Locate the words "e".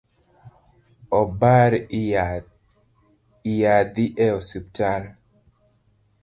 4.25-4.27